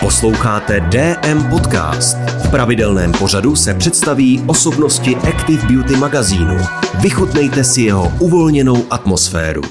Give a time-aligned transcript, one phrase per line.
[0.00, 2.16] Posloucháte DM Podcast.
[2.16, 6.56] V pravidelném pořadu se představí osobnosti Active Beauty magazínu.
[7.02, 9.62] Vychutnejte si jeho uvolněnou atmosféru.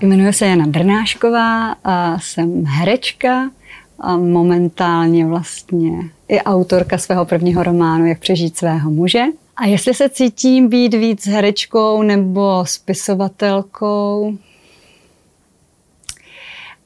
[0.00, 3.50] Jmenuji se Jana Drnášková a jsem herečka
[3.98, 5.90] a momentálně vlastně
[6.28, 9.22] i autorka svého prvního románu Jak přežít svého muže.
[9.56, 14.38] A jestli se cítím být víc herečkou nebo spisovatelkou,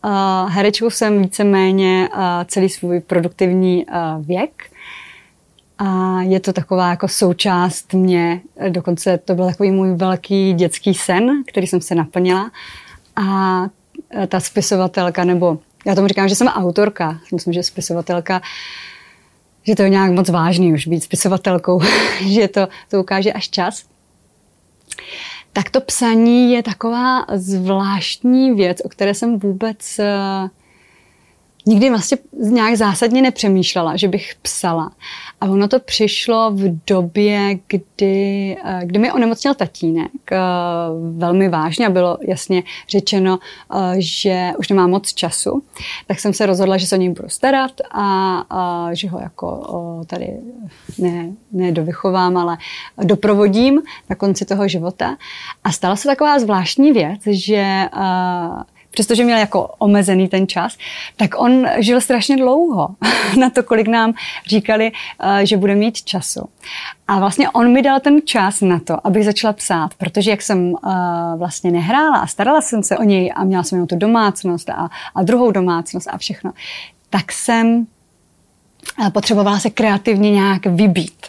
[0.05, 4.71] Uh, herečkou jsem víceméně uh, celý svůj produktivní uh, věk.
[5.79, 11.43] A je to taková jako součást mě, dokonce to byl takový můj velký dětský sen,
[11.47, 12.51] který jsem se naplnila.
[13.17, 13.67] A
[14.29, 18.41] ta spisovatelka, nebo já tomu říkám, že jsem autorka, myslím, že spisovatelka,
[19.63, 21.81] že to je nějak moc vážný už být spisovatelkou,
[22.29, 23.85] že to, to ukáže až čas
[25.55, 30.49] tak to psaní je taková zvláštní věc, o které jsem vůbec uh,
[31.67, 34.91] nikdy vlastně nějak zásadně nepřemýšlela, že bych psala.
[35.41, 40.39] A ono to přišlo v době, kdy, eh, kdy mi onemocněl tatínek eh,
[41.17, 43.39] velmi vážně a bylo jasně řečeno,
[43.75, 45.63] eh, že už nemá moc času.
[46.07, 49.65] Tak jsem se rozhodla, že se o něj budu starat a, a že ho jako
[50.07, 50.29] tady
[50.99, 52.59] ne, ne dovychovám, ale
[53.05, 55.17] doprovodím na konci toho života.
[55.65, 57.89] A stala se taková zvláštní věc, že
[58.95, 60.77] přestože měl jako omezený ten čas,
[61.17, 62.89] tak on žil strašně dlouho
[63.39, 64.13] na to, kolik nám
[64.47, 66.49] říkali, eh, že bude mít času.
[67.09, 70.73] A vlastně on mi dal ten čas na to, abych začala psát, protože jak jsem
[70.73, 70.79] uh,
[71.37, 74.91] vlastně nehrála a starala jsem se o něj a měla jsem jenom tu domácnost a,
[75.15, 76.53] a druhou domácnost a všechno,
[77.11, 77.87] tak jsem
[79.13, 81.24] potřebovala se kreativně nějak vybít.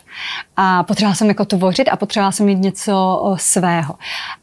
[0.57, 3.95] A potřebovala jsem jako tvořit a potřebovala jsem mít něco svého.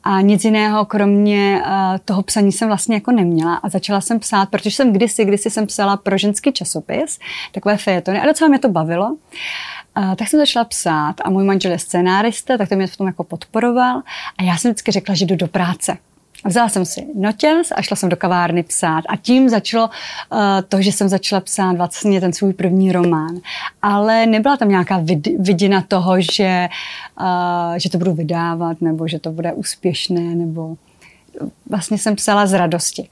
[0.05, 1.63] A nic jiného, kromě
[2.05, 3.55] toho psaní jsem vlastně jako neměla.
[3.55, 7.19] A začala jsem psát, protože jsem kdysi, kdysi jsem psala pro ženský časopis,
[7.53, 9.17] takové fejetony a docela mě to bavilo.
[9.99, 13.07] Uh, tak jsem začala psát a můj manžel je scénárista, tak to mě v tom
[13.07, 14.03] jako podporoval
[14.39, 15.97] a já jsem vždycky řekla, že jdu do práce.
[16.45, 19.05] Vzala jsem si notěz a šla jsem do kavárny psát.
[19.09, 20.39] A tím začalo uh,
[20.69, 23.39] to, že jsem začala psát vlastně ten svůj první román.
[23.83, 26.69] Ale nebyla tam nějaká vid, vidina toho, že,
[27.21, 30.77] uh, že to budu vydávat, nebo že to bude úspěšné, nebo
[31.71, 33.09] vlastně jsem psala z radosti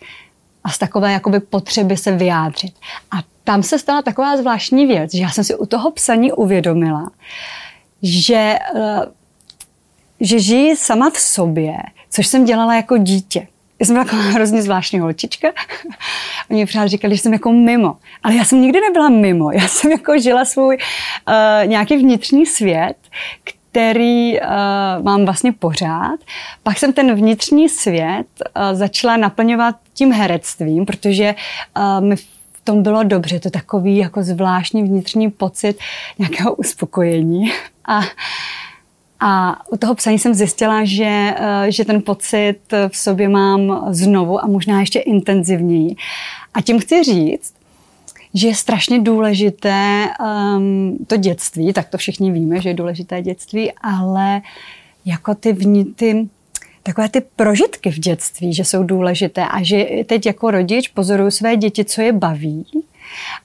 [0.65, 2.75] a z takové jakoby potřeby se vyjádřit.
[3.11, 7.11] A tam se stala taková zvláštní věc, že já jsem si u toho psaní uvědomila,
[8.03, 9.05] že, uh,
[10.21, 11.77] že žiji sama v sobě,
[12.11, 13.47] což jsem dělala jako dítě.
[13.81, 15.49] Já jsem byla jako hrozně zvláštní holčička.
[16.51, 17.97] Oni pořád říkali, že jsem jako mimo.
[18.23, 19.51] Ale já jsem nikdy nebyla mimo.
[19.53, 22.97] Já jsem jako žila svůj uh, nějaký vnitřní svět,
[23.45, 24.47] který uh,
[25.03, 26.21] mám vlastně pořád.
[26.63, 31.35] Pak jsem ten vnitřní svět uh, začala naplňovat tím herectvím, protože
[31.77, 33.41] uh, mi v tom bylo dobře.
[33.41, 35.79] To takový jako zvláštní vnitřní pocit
[36.19, 37.53] nějakého uspokojení.
[37.85, 38.01] A
[39.21, 42.59] a u toho psaní jsem zjistila, že, eh, že ten pocit
[42.89, 45.97] v sobě mám znovu a možná ještě intenzivněji.
[46.55, 47.55] A tím chci říct,
[48.35, 50.09] že je strašně důležité
[50.57, 54.41] um, to dětství, tak to všichni víme, že je důležité dětství, ale
[55.05, 56.29] jako ty, vní, ty
[56.83, 61.57] takové ty prožitky v dětství, že jsou důležité a že teď jako rodič pozoruju své
[61.57, 62.67] děti, co je baví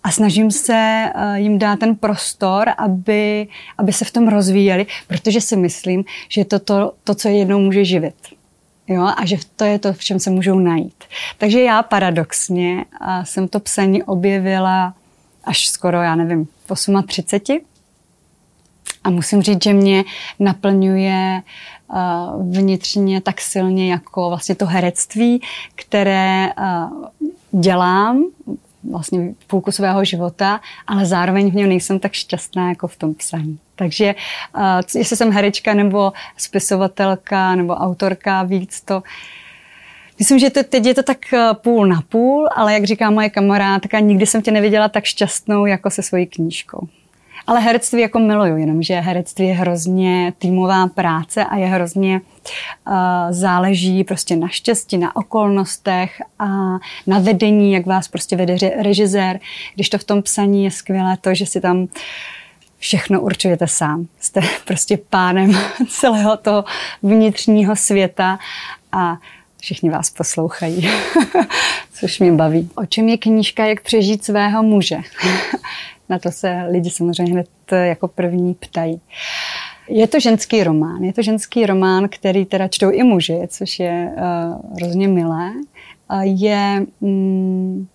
[0.03, 0.73] a snažím se
[1.15, 6.45] eh, jim dát ten prostor, aby, aby se v tom rozvíjeli, protože si myslím, že
[6.45, 8.15] to to, to co je jednou může živit.
[8.87, 11.03] Jo, a že to je to, v čem se můžou najít.
[11.37, 14.93] Takže já paradoxně a jsem to psaní objevila
[15.43, 17.65] až skoro, já nevím, v 38.
[19.03, 20.03] A musím říct, že mě
[20.39, 21.41] naplňuje
[21.87, 25.41] uh, vnitřně tak silně jako vlastně to herectví,
[25.75, 28.23] které uh, dělám
[28.91, 33.59] vlastně půlku svého života, ale zároveň v něm nejsem tak šťastná jako v tom psaní.
[33.75, 34.15] Takže
[34.57, 34.61] uh,
[34.95, 39.03] jestli jsem herečka nebo spisovatelka nebo autorka, víc to
[40.19, 43.29] Myslím, že to, teď je to tak eh, půl na půl, ale jak říká moje
[43.29, 46.87] kamarádka, nikdy jsem tě neviděla tak šťastnou jako se svojí knížkou.
[47.47, 52.21] Ale herectví jako miluju, jenomže herectví je hrozně týmová práce a je hrozně
[52.87, 52.93] uh,
[53.29, 56.45] záleží prostě na štěstí, na okolnostech a
[57.07, 59.39] na vedení, jak vás prostě vede režisér.
[59.75, 61.87] Když to v tom psaní je skvělé to, že si tam
[62.79, 64.07] všechno určujete sám.
[64.19, 65.57] Jste prostě pánem
[65.89, 66.65] celého toho
[67.03, 68.39] vnitřního světa
[68.91, 69.17] a
[69.61, 70.89] všichni vás poslouchají,
[71.93, 72.69] což mě baví.
[72.75, 74.97] O čem je knížka Jak přežít svého muže?
[76.09, 79.01] Na to se lidi samozřejmě hned eh, jako první ptají.
[79.89, 81.03] Je to ženský román.
[81.03, 85.51] Je to ženský román, který teda čtou i muži, což je uh, hrozně milé.
[86.11, 87.87] Uh, je, mm,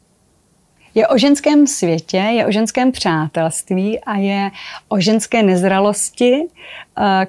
[0.94, 4.50] Je o ženském světě, je o ženském přátelství a je
[4.88, 6.46] o ženské nezralosti
[6.98, 7.26] eh,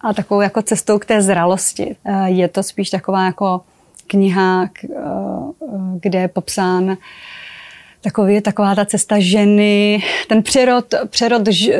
[0.00, 1.96] a takovou jako cestou k té zralosti.
[2.04, 3.60] Eh, je to spíš taková jako
[4.06, 4.88] kniha, eh,
[6.00, 6.96] kde je popsán
[8.04, 11.72] takový, taková ta cesta ženy, ten přerod, přerod ž,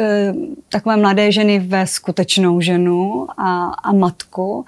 [0.69, 4.65] takové mladé ženy ve skutečnou ženu a, a matku.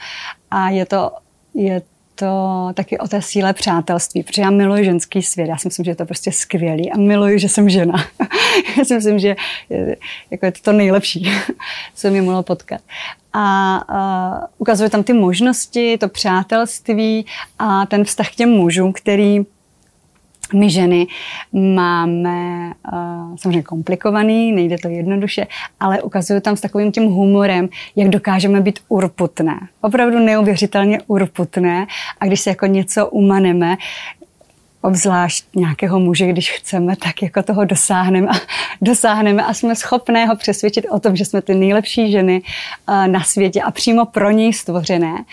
[0.50, 1.11] A je to,
[1.55, 1.82] je
[2.14, 5.49] to taky o té síle přátelství, protože já miluji ženský svět.
[5.49, 7.94] Já si myslím, že je to prostě skvělý a miluji, že jsem žena.
[8.79, 9.37] já si myslím, že
[9.70, 9.97] je,
[10.31, 11.32] jako je to to nejlepší,
[11.94, 12.81] co mi mohlo potkat.
[13.32, 17.26] A uh, ukazuje tam ty možnosti, to přátelství
[17.58, 19.41] a ten vztah k těm mužům, který
[20.54, 21.06] my ženy
[21.52, 25.46] máme uh, samozřejmě komplikovaný, nejde to jednoduše,
[25.81, 29.60] ale ukazuju tam s takovým tím humorem, jak dokážeme být urputné.
[29.81, 31.87] Opravdu neuvěřitelně urputné
[32.20, 33.76] a když se jako něco umaneme,
[34.86, 38.32] obzvlášť nějakého muže, když chceme, tak jako toho dosáhneme a,
[38.80, 42.42] dosáhneme a jsme schopné ho přesvědčit o tom, že jsme ty nejlepší ženy
[42.88, 45.24] uh, na světě a přímo pro něj stvořené.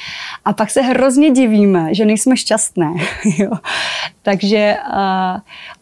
[0.46, 2.94] A pak se hrozně divíme, že nejsme šťastné.
[3.38, 3.52] jo.
[4.22, 5.40] Takže uh,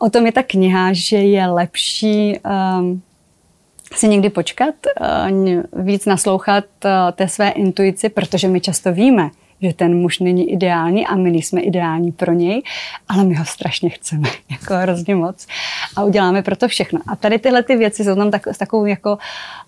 [0.08, 2.40] o tom je ta kniha, že je lepší
[2.80, 3.02] um,
[3.96, 6.66] si někdy počkat, uh, víc naslouchat
[7.14, 9.30] té své intuici, protože my často víme,
[9.62, 12.62] že ten muž není ideální a my nejsme ideální pro něj,
[13.08, 15.48] ale my ho strašně chceme, jako hrozně moc
[15.96, 17.00] a uděláme pro to všechno.
[17.08, 19.18] A tady tyhle ty věci jsou tam tak, s takovou jako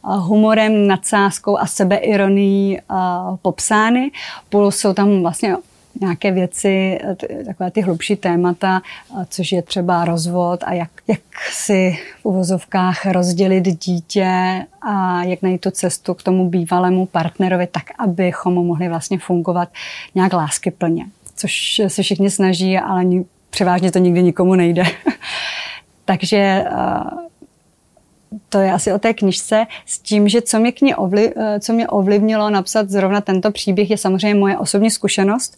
[0.04, 4.12] humorem, nadsázkou a sebeironií uh, popsány.
[4.50, 5.56] Plus jsou tam vlastně
[6.01, 7.00] nějaké věci,
[7.45, 8.81] takové ty hlubší témata,
[9.30, 11.19] což je třeba rozvod a jak, jak
[11.51, 17.84] si v uvozovkách rozdělit dítě a jak najít tu cestu k tomu bývalému partnerovi tak,
[18.00, 19.69] abychom mohli vlastně fungovat
[20.16, 21.06] nějak láskyplně.
[21.36, 23.04] Což se všichni snaží, ale
[23.50, 24.84] převážně to nikdy nikomu nejde.
[26.06, 26.66] Takže
[28.50, 31.59] to je asi o té knižce, s tím, že co mě, k ní ovliv, eh,
[31.59, 35.57] co mě ovlivnilo napsat zrovna tento příběh, je samozřejmě moje osobní zkušenost.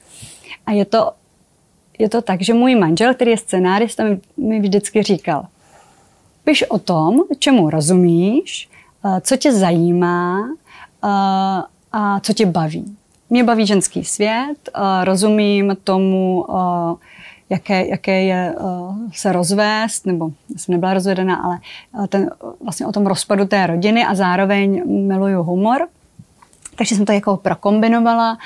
[0.65, 1.11] A je to,
[1.99, 4.03] je to tak, že můj manžel, který je scenárista,
[4.37, 5.45] mi vždycky říkal,
[6.43, 8.69] piš o tom, čemu rozumíš,
[9.05, 10.49] eh, co tě zajímá
[11.03, 11.07] eh,
[11.91, 12.97] a co tě baví.
[13.29, 14.69] Mě baví ženský svět,
[15.03, 16.45] rozumím tomu,
[17.49, 21.59] jaké, jaké je uh, se rozvést, nebo jsem nebyla rozvedena, ale
[21.93, 22.31] uh, ten,
[22.63, 25.87] vlastně o tom rozpadu té rodiny a zároveň miluju humor.
[26.77, 28.37] Takže jsem to jako prokombinovala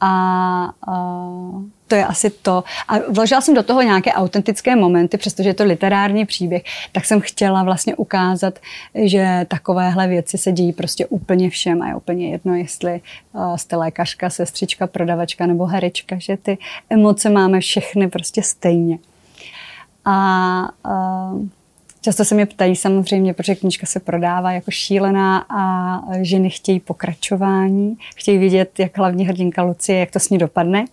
[0.00, 2.64] a uh, to je asi to.
[2.88, 6.62] A vložila jsem do toho nějaké autentické momenty, přestože je to literární příběh,
[6.92, 8.58] tak jsem chtěla vlastně ukázat,
[8.94, 13.00] že takovéhle věci se dějí prostě úplně všem a je úplně jedno, jestli
[13.32, 16.58] uh, jste lékařka, sestřička, prodavačka nebo herečka, že ty
[16.90, 18.98] emoce máme všechny prostě stejně.
[20.04, 21.46] A uh,
[22.04, 27.96] Často se mě ptají samozřejmě, protože knížka se prodává jako šílená a ženy chtějí pokračování,
[28.16, 30.84] chtějí vidět, jak hlavní hrdinka Lucie, jak to s ní dopadne.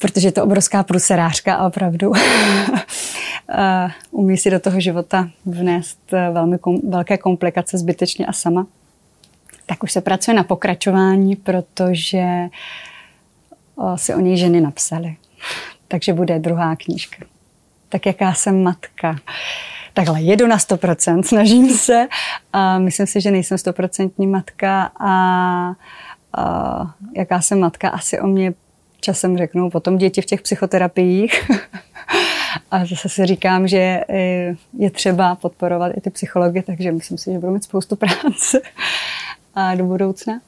[0.00, 2.12] Protože je to obrovská pruserářka a opravdu
[4.10, 8.66] umí si do toho života vnést eh, velmi kom, velké komplikace zbytečně a sama.
[9.66, 12.50] Tak už se pracuje na pokračování, protože eh,
[13.96, 15.16] si o něj ženy napsaly.
[15.88, 17.24] Takže bude druhá knížka.
[17.88, 19.16] Tak jaká jsem matka.
[19.94, 22.08] Takhle, jedu na 100%, snažím se.
[22.52, 25.12] A myslím si, že nejsem 100% matka a,
[26.32, 28.54] a jaká jsem matka, asi o mě
[29.00, 31.50] časem řeknou potom děti v těch psychoterapiích.
[32.70, 37.32] a zase si říkám, že eh, je třeba podporovat i ty psychology, takže myslím si,
[37.32, 38.60] že budu mít spoustu práce
[39.76, 40.40] do budoucna.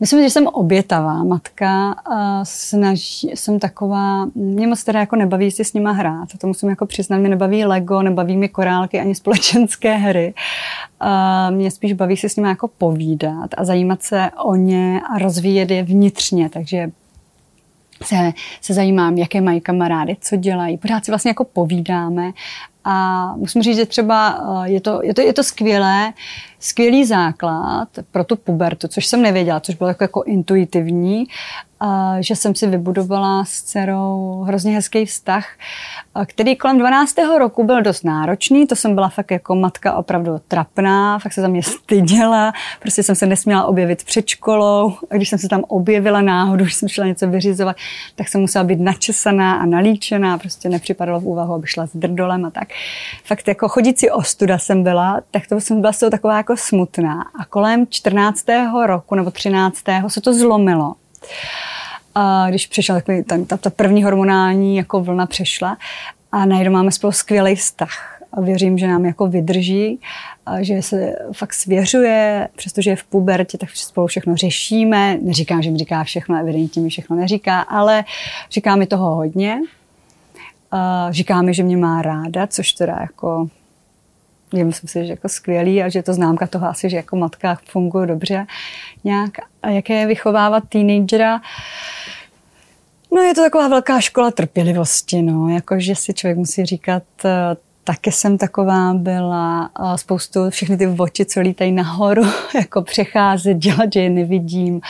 [0.00, 5.64] Myslím, že jsem obětavá matka a snaží, jsem taková, mě moc teda jako nebaví si
[5.64, 9.94] s nima hrát, to musím jako přiznat, mě nebaví Lego, nebaví mě korálky ani společenské
[9.94, 10.34] hry.
[11.00, 15.18] A mě spíš baví si s nimi jako povídat a zajímat se o ně a
[15.18, 16.90] rozvíjet je vnitřně, takže
[18.02, 20.76] se, se zajímám, jaké mají kamarády, co dělají.
[20.76, 22.32] Pořád si vlastně jako povídáme
[22.84, 26.12] a musím říct, že třeba eh, je to, je to, je to skvělé,
[26.60, 31.24] skvělý základ pro tu pubertu, což jsem nevěděla, což bylo jako, jako intuitivní,
[32.20, 35.46] že jsem si vybudovala s dcerou hrozně hezký vztah,
[36.26, 37.14] který kolem 12.
[37.38, 41.48] roku byl dost náročný, to jsem byla fakt jako matka opravdu trapná, fakt se za
[41.48, 46.20] mě styděla, prostě jsem se nesměla objevit před školou a když jsem se tam objevila
[46.20, 47.76] náhodou, když jsem šla něco vyřizovat,
[48.14, 52.44] tak jsem musela být načesaná a nalíčená, prostě nepřipadalo v úvahu, aby šla s drdolem
[52.44, 52.68] a tak.
[53.24, 57.22] Fakt jako chodící ostuda jsem byla, tak to jsem byla z toho taková jako smutná
[57.40, 58.44] a kolem 14.
[58.86, 59.76] roku nebo 13.
[60.08, 60.94] se to zlomilo.
[62.14, 65.76] A když přišla takový, ta, ta, ta první hormonální jako vlna přešla
[66.32, 68.20] a najednou máme spolu skvělý vztah.
[68.32, 70.00] A věřím, že nám jako vydrží,
[70.46, 75.18] a že se fakt svěřuje, přestože je v pubertě, tak spolu všechno řešíme.
[75.22, 78.04] Neříkám, že mi říká všechno, evidentně mi všechno neříká, ale
[78.50, 79.60] říká mi toho hodně.
[80.70, 83.48] A říká mi, že mě má ráda, což teda jako
[84.54, 87.58] je myslím si, že jako skvělý a že to známka toho asi, že jako matka
[87.68, 88.46] funguje dobře
[89.04, 89.30] nějak.
[89.62, 91.40] A jaké je vychovávat teenagera?
[93.12, 97.56] No je to taková velká škola trpělivosti, no, jako že si člověk musí říkat, eh,
[97.84, 102.22] taky jsem taková byla, spoustu, všechny ty oči, co lítají nahoru,
[102.54, 104.80] jako přecházet, dělat, že je nevidím,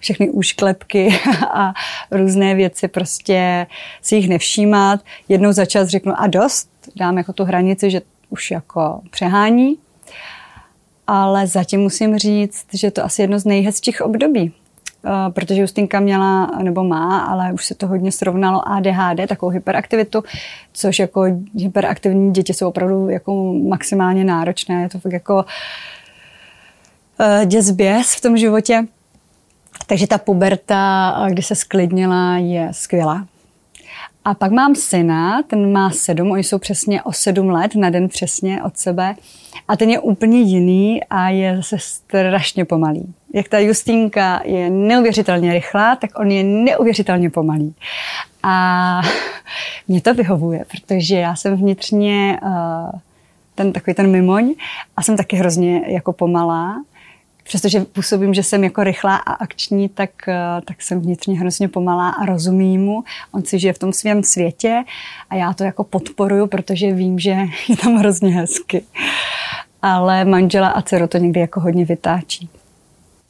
[0.00, 1.18] všechny úšklepky
[1.54, 1.72] a
[2.10, 3.66] různé věci, prostě
[4.02, 5.00] si jich nevšímat.
[5.28, 8.00] Jednou za čas řeknu a dost, dám jako tu hranici, že
[8.34, 9.78] už jako přehání,
[11.06, 14.52] ale zatím musím říct, že to asi jedno z nejhezčích období.
[15.06, 20.24] Eh, protože Justinka měla, nebo má, ale už se to hodně srovnalo ADHD, takovou hyperaktivitu,
[20.72, 21.24] což jako
[21.54, 24.82] hyperaktivní děti jsou opravdu jako maximálně náročné.
[24.82, 25.44] Je to fakt jako
[27.20, 28.84] eh, děsběs v tom životě.
[29.86, 33.26] Takže ta puberta, eh, kdy se sklidnila, je skvělá.
[34.24, 38.08] A pak mám syna, ten má sedm, oni jsou přesně o sedm let, na den
[38.08, 39.14] přesně od sebe.
[39.68, 43.14] A ten je úplně jiný a je zase strašně pomalý.
[43.32, 47.74] Jak ta Justínka je neuvěřitelně rychlá, tak on je neuvěřitelně pomalý.
[48.42, 49.02] A
[49.88, 53.00] mě to vyhovuje, protože já jsem vnitřně uh,
[53.54, 54.54] ten takový ten mimoň
[54.96, 56.76] a jsem taky hrozně jako pomalá
[57.44, 62.10] přestože působím, že jsem jako rychlá a akční, tak, eh, tak jsem vnitřně hrozně pomalá
[62.10, 63.04] a rozumím mu.
[63.32, 64.84] On si žije v tom svém světě
[65.30, 67.30] a já to jako podporuju, protože vím, že
[67.68, 68.84] je tam hrozně hezky.
[69.82, 72.48] Ale manžela a dceru to někdy jako hodně vytáčí.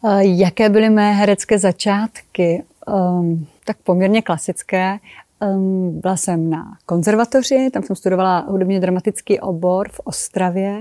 [0.06, 2.62] Eh, jaké byly mé herecké začátky?
[2.86, 4.98] Um, tak poměrně klasické.
[5.40, 10.80] Um, byla jsem na konzervatoři, tam jsem studovala hudebně dramatický obor v Ostravě.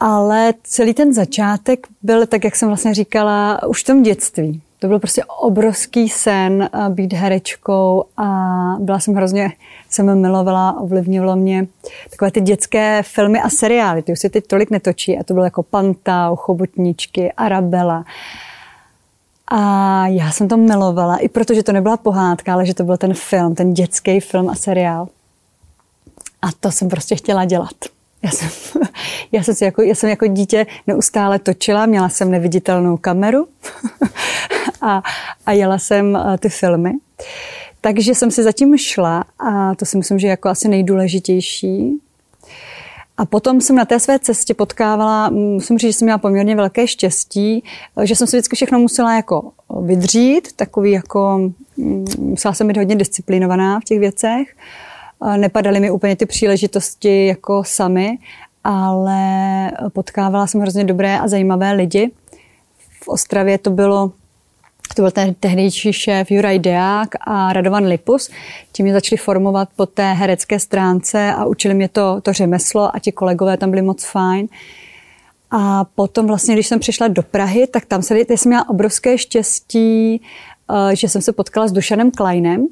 [0.00, 4.62] Ale celý ten začátek byl, tak jak jsem vlastně říkala, už v tom dětství.
[4.78, 8.26] To byl prostě obrovský sen eh, být herečkou a
[8.78, 9.52] byla jsem hrozně,
[9.90, 11.66] jsem milovala, ovlivnilo mě
[12.10, 14.02] takové ty dětské filmy a seriály.
[14.02, 18.04] Ty už se teď tolik netočí a to bylo jako Pantau, Chobotničky, Arabela.
[19.48, 23.14] A já jsem to milovala, i protože to nebyla pohádka, ale že to byl ten
[23.14, 25.08] film, ten dětský film a seriál.
[26.42, 27.97] A to jsem prostě chtěla dělat.
[28.22, 28.82] Já jsem,
[29.32, 33.48] já jsem, jako, já jsem jako dítě neustále točila, měla jsem neviditelnou kameru
[34.82, 35.02] a,
[35.46, 36.92] a jela jsem eh, ty filmy.
[37.80, 42.00] Takže jsem si zatím šla a to si myslím, že je jako asi nejdůležitější.
[43.16, 46.86] A potom jsem na té své cestě potkávala, musím říct, že jsem měla poměrně velké
[46.86, 47.64] štěstí,
[48.02, 52.96] že jsem si vždycky všechno musela jako vydřít, takový jako, mm, musela jsem být hodně
[52.96, 54.54] disciplinovaná v těch věcech
[55.36, 58.18] nepadaly mi úplně ty příležitosti jako sami,
[58.64, 59.20] ale
[59.92, 62.10] potkávala jsem hrozně dobré a zajímavé lidi.
[63.02, 64.12] V Ostravě to bylo
[64.96, 68.30] to byl ten tehdejší šéf Juraj Deák a Radovan Lipus.
[68.72, 72.98] Tím mě začali formovat po té herecké stránce a učili mě to, to řemeslo a
[72.98, 74.48] ti kolegové tam byli moc fajn.
[75.50, 80.22] A potom vlastně, když jsem přišla do Prahy, tak tam se, jsem měla obrovské štěstí,
[80.90, 82.66] eh, že jsem se potkala s Dušanem Kleinem,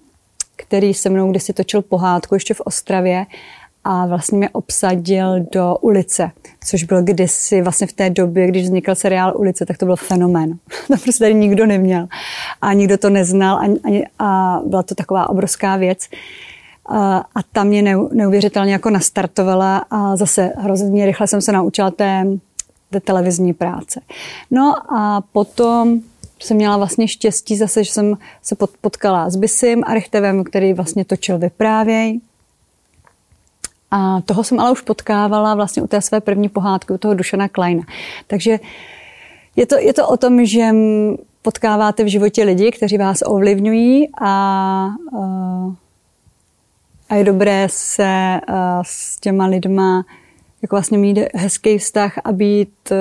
[0.57, 3.27] který se mnou kdysi točil pohádku ještě v Ostravě
[3.89, 6.31] a vlastně mě obsadil do ulice,
[6.65, 10.59] což byl kdysi vlastně v té době, když vznikl seriál Ulice, tak to byl fenomén.
[10.87, 12.07] to prostě tady nikdo neměl
[12.63, 16.09] a nikdo to neznal ani, ani, a byla to taková obrovská věc.
[16.89, 17.83] A, a ta mě
[18.13, 22.27] neuvěřitelně jako nastartovala a zase hrozně rychle jsem se naučila té,
[22.91, 24.01] té televizní práce.
[24.51, 26.01] No a potom
[26.39, 31.39] jsem měla vlastně štěstí zase, že jsem se potkala s Bisim Arichtevem, který vlastně točil
[31.39, 32.21] Vyprávěj.
[33.91, 37.49] A toho jsem ale už potkávala vlastně u té své první pohádky, u toho Dušana
[37.49, 37.83] Kleina.
[38.27, 38.61] Takže
[39.57, 40.71] je to, je to o tom, že
[41.43, 44.89] potkáváte v životě lidi, kteří vás ovlivňují a,
[47.09, 48.41] a je dobré se
[48.83, 50.05] s těma lidma
[50.63, 52.93] jako vlastně mít hezký vztah a být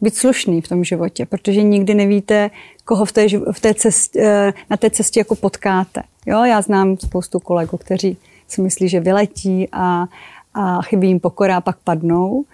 [0.00, 2.50] být slušný v tom životě, protože nikdy nevíte,
[2.84, 6.02] koho v té, v té cestě, eh, na té cestě jako potkáte.
[6.26, 8.16] Jo, já znám spoustu kolegů, kteří
[8.48, 10.06] si myslí, že vyletí a,
[10.54, 12.44] a chybí jim pokora a pak padnou.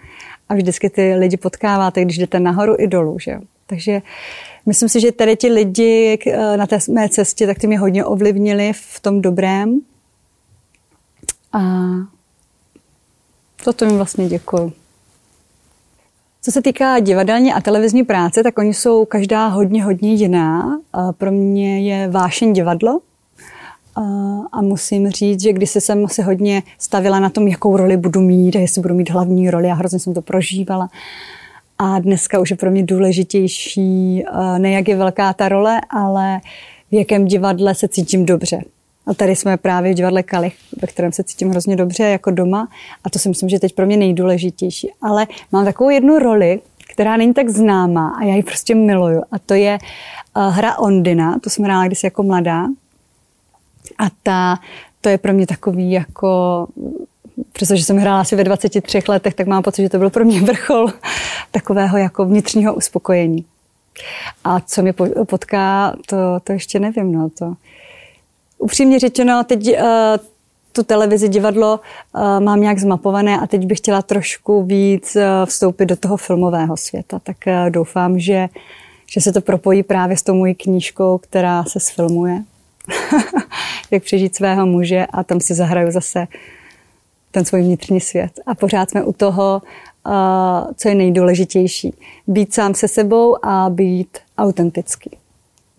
[0.49, 3.19] A vždycky ty lidi potkáváte, když jdete nahoru i dolů.
[3.19, 3.39] Že?
[3.67, 4.01] Takže
[4.65, 8.05] myslím si, že tady ti lidi eh, na té mé cestě, tak ty mě hodně
[8.05, 9.81] ovlivnili v tom dobrém.
[11.53, 11.59] A
[13.63, 14.73] toto mi vlastně děkuju.
[16.45, 20.79] Co se týká divadelní a televizní práce, tak oni jsou každá hodně, hodně jiná.
[21.17, 22.99] Pro mě je vášeň divadlo
[24.51, 28.21] a musím říct, že když se jsem asi hodně stavila na tom, jakou roli budu
[28.21, 30.89] mít, jestli budu mít hlavní roli a hrozně jsem to prožívala.
[31.77, 34.23] A dneska už je pro mě důležitější
[34.57, 36.41] ne jak je velká ta role, ale
[36.91, 38.61] v jakém divadle se cítím dobře.
[39.07, 42.67] A tady jsme právě v divadle Kalich, ve kterém se cítím hrozně dobře jako doma.
[43.03, 44.91] A to si myslím, že teď pro mě nejdůležitější.
[45.01, 49.23] Ale mám takovou jednu roli, která není tak známá a já ji prostě miluju.
[49.31, 49.77] A to je
[50.49, 52.65] hra Ondina, to jsem hrála kdysi jako mladá.
[53.97, 54.59] A ta,
[55.01, 56.67] to je pro mě takový jako,
[57.53, 60.41] přestože jsem hrála asi ve 23 letech, tak mám pocit, že to byl pro mě
[60.41, 60.87] vrchol
[61.51, 63.45] takového jako vnitřního uspokojení.
[64.43, 64.93] A co mě
[65.29, 67.11] potká, to, to ještě nevím.
[67.11, 67.53] No, to.
[68.57, 69.77] Upřímně řečeno, teď uh,
[70.71, 71.79] tu televizi, divadlo
[72.15, 76.77] uh, mám nějak zmapované a teď bych chtěla trošku víc uh, vstoupit do toho filmového
[76.77, 77.19] světa.
[77.19, 78.47] Tak uh, doufám, že,
[79.07, 82.43] že se to propojí právě s tou mojí knížkou, která se sfilmuje.
[83.91, 86.27] Jak přežít svého muže a tam si zahraju zase
[87.31, 88.39] ten svůj vnitřní svět.
[88.45, 89.61] A pořád jsme u toho,
[90.75, 91.93] co je nejdůležitější.
[92.27, 95.09] Být sám se sebou a být autentický.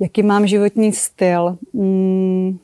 [0.00, 1.58] Jaký mám životní styl?
[1.74, 2.58] Hmm,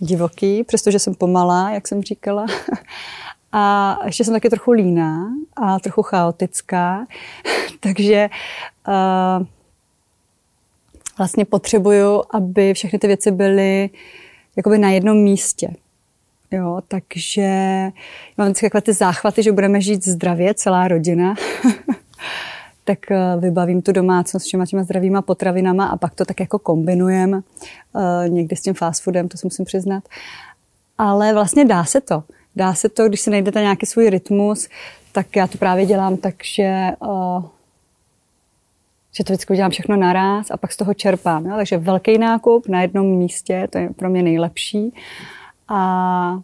[0.00, 2.46] divoký, přestože jsem pomalá, jak jsem říkala.
[3.52, 7.06] A ještě jsem taky trochu líná a trochu chaotická.
[7.80, 8.28] Takže
[8.88, 9.46] uh,
[11.18, 13.90] vlastně potřebuju, aby všechny ty věci byly
[14.56, 15.68] jakoby na jednom místě.
[16.50, 17.48] Jo, takže
[18.38, 21.34] mám vždycky takové ty záchvaty, že budeme žít zdravě, celá rodina.
[22.84, 27.34] tak eh, vybavím tu domácnost všema těma zdravýma potravinama a pak to tak jako kombinujem
[27.96, 30.04] eh, někdy s tím fast foodem, to si musím přiznat.
[30.98, 32.22] Ale vlastně dá se to.
[32.56, 34.68] Dá se to, když si najdete nějaký svůj rytmus,
[35.12, 37.44] tak já to právě dělám tak, že, uh,
[39.12, 41.44] že to vždycky udělám všechno naraz a pak z toho čerpám.
[41.56, 44.94] Takže velký nákup na jednom místě, to je pro mě nejlepší.
[45.68, 46.40] A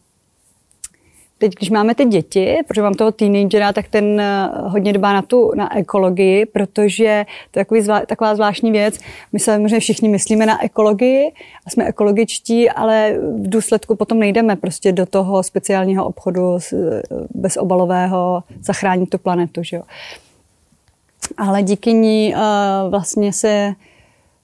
[1.38, 5.23] teď, když máme ty děti, protože mám toho teenagera, tak ten eh, hodně dbá na
[5.23, 8.99] tu na ekologii, protože to je takový zvla, taková zvláštní věc.
[9.32, 11.32] My se možná všichni myslíme na ekologii
[11.67, 17.02] a jsme ekologičtí, ale v důsledku potom nejdeme prostě do toho speciálního obchodu eh,
[17.34, 19.63] bezobalového zachránit tu planetu.
[19.63, 19.82] Že jo.
[21.37, 23.75] Ale díky ní uh, vlastně se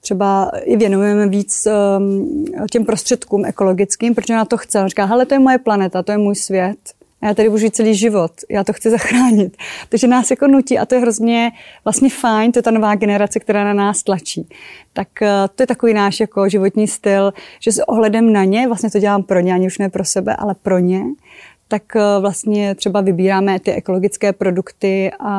[0.03, 4.81] třeba i věnujeme víc um, těm prostředkům ekologickým, protože na to chce.
[4.81, 6.77] On říká, hele, to je moje planeta, to je můj svět.
[7.21, 9.57] A já tady budu žít celý život, já to chci zachránit.
[9.89, 11.51] Takže nás jako nutí a to je hrozně
[11.85, 14.49] vlastně fajn, to je ta nová generace, která na nás tlačí.
[14.93, 18.91] Tak uh, to je takový náš jako životní styl, že s ohledem na ně, vlastně
[18.91, 21.03] to dělám pro ně, ani už ne pro sebe, ale pro ně,
[21.67, 25.33] tak eh, vlastně třeba vybíráme ty ekologické produkty a,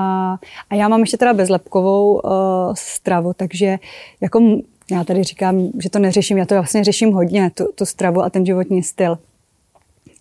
[0.71, 2.31] a já mám ještě teda bezlepkovou uh,
[2.75, 3.79] stravu, takže
[4.21, 4.41] jako
[4.91, 8.31] já tady říkám, že to neřeším, já to vlastně řeším hodně, tu, tu stravu a
[8.31, 9.19] ten životní styl.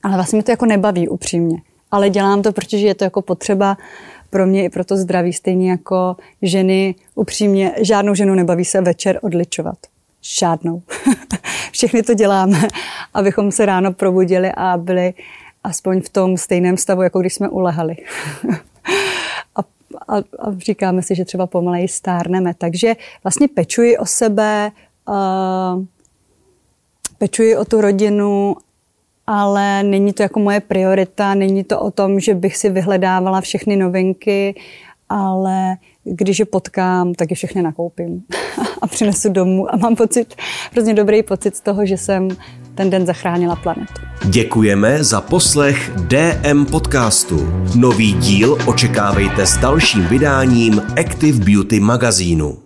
[0.04, 1.58] Ale vlastně mě to jako nebaví upřímně.
[1.92, 3.78] Ale dělám to, protože je to jako potřeba
[4.30, 9.20] pro mě i pro to zdraví, stejně jako ženy upřímně, žádnou ženu nebaví se večer
[9.22, 9.78] odličovat.
[10.40, 10.82] Žádnou.
[11.72, 12.68] Všechny to děláme,
[13.14, 15.14] abychom se ráno probudili a byli
[15.64, 17.96] aspoň v tom stejném stavu, jako když jsme ulehali.
[19.56, 19.62] a,
[20.08, 22.54] a, a říkáme si, že třeba pomaleji stárneme.
[22.54, 24.72] Takže vlastně pečuji o sebe,
[25.10, 25.84] uh,
[27.18, 28.56] pečuji o tu rodinu,
[29.28, 33.76] ale není to jako moje priorita, není to o tom, že bych si vyhledávala všechny
[33.76, 34.56] novinky,
[35.10, 38.24] ale když je potkám, tak je všechny nakoupím
[38.82, 40.36] a přinesu domů a mám pocit,
[40.72, 42.28] hrozně dobrý pocit z toho, že jsem
[42.76, 44.02] ten den zachránila planetu.
[44.26, 47.54] Děkujeme za poslech DM podcastu.
[47.76, 52.58] Nový díl očekávejte s dalším vydáním Active Beauty magazínu.